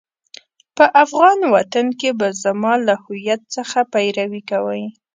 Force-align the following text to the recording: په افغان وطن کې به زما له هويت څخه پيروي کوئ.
په 0.77 0.85
افغان 1.03 1.39
وطن 1.55 1.87
کې 1.99 2.09
به 2.19 2.27
زما 2.43 2.73
له 2.87 2.93
هويت 3.03 3.41
څخه 3.55 3.79
پيروي 3.93 4.41
کوئ. 4.51 4.83